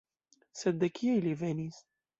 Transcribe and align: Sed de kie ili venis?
Sed 0.61 0.81
de 0.85 0.91
kie 1.01 1.15
ili 1.21 1.39
venis? 1.45 1.83